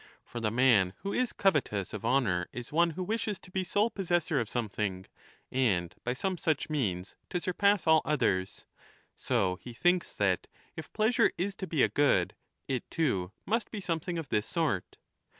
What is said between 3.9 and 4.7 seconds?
possessor of some